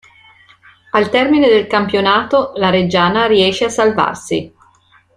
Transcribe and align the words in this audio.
Al 0.93 1.09
termine 1.11 1.47
del 1.47 1.67
campionato, 1.67 2.53
la 2.55 2.71
Reggiana 2.71 3.27
riesce 3.27 3.65
a 3.65 3.69
salvarsi. 3.69 4.51